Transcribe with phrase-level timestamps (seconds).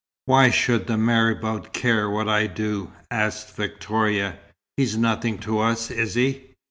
[0.25, 4.39] "Why should the marabout care what I do?" asked Victoria.
[4.75, 6.55] "He's nothing to us, is he?